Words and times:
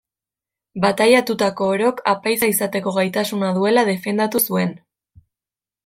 Bataiatutako 0.85 1.67
orok 1.75 2.01
apaiza 2.13 2.51
izateko 2.55 2.95
gaitasuna 2.97 3.53
duela 3.59 3.85
defendatu 3.93 4.43
zuen. 4.49 4.77